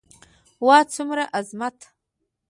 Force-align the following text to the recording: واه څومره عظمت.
واه 0.65 0.83
څومره 0.95 1.23
عظمت. 1.39 1.77